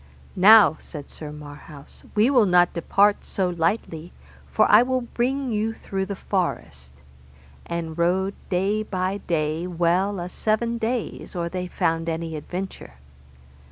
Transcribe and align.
Now, 0.35 0.77
said 0.79 1.09
Sir 1.09 1.31
Marhaus, 1.31 2.05
we 2.15 2.31
will 2.31 2.47
not 2.47 2.73
depart 2.73 3.23
so 3.23 3.49
lightly, 3.49 4.11
for 4.47 4.65
I 4.67 4.81
will 4.81 5.01
bring 5.01 5.51
you 5.51 5.75
through 5.75 6.07
the 6.07 6.15
forest; 6.15 6.91
and 7.67 7.95
rode 7.95 8.33
day 8.49 8.81
by 8.81 9.19
day 9.19 9.67
well 9.67 10.19
a 10.19 10.27
seven 10.27 10.79
days 10.79 11.35
or 11.35 11.49
they 11.49 11.67
found 11.67 12.09
any 12.09 12.35
adventure. 12.35 12.93